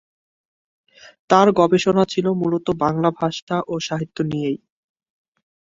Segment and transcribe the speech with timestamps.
[1.29, 4.57] তাঁর গবেষণা ছিলো মূলত বাংলা ভাষা ও সাহিত্য নিয়েই।